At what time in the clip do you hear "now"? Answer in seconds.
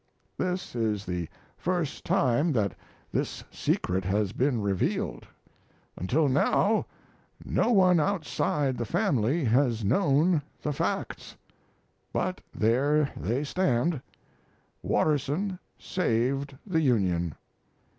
6.27-6.87